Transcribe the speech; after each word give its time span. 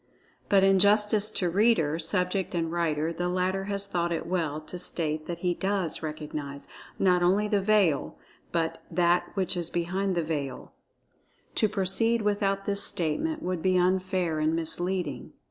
But 0.49 0.63
in 0.63 0.79
justice 0.79 1.29
to 1.29 1.47
reader, 1.47 1.99
subject 1.99 2.55
and 2.55 2.71
writer, 2.71 3.13
the 3.13 3.29
latter 3.29 3.65
has 3.65 3.85
thought 3.85 4.11
it 4.11 4.25
well 4.25 4.59
to 4.61 4.79
state 4.79 5.27
that 5.27 5.37
he 5.45 5.53
does 5.53 6.01
recognize, 6.01 6.67
not 6.97 7.21
only 7.21 7.47
the 7.47 7.61
veil, 7.61 8.17
but 8.51 8.81
That 8.89 9.29
which 9.35 9.55
is 9.55 9.69
behind 9.69 10.15
the 10.15 10.23
Veil. 10.23 10.73
To 11.53 11.69
proceed 11.69 12.23
without 12.23 12.65
this 12.65 12.81
statement 12.83 13.43
would 13.43 13.61
be 13.61 13.77
unfair 13.77 14.39
and 14.39 14.53
misleading. 14.53 15.33